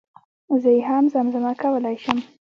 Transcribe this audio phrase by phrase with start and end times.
[0.61, 2.17] زه يي هم زم زمه کولی شم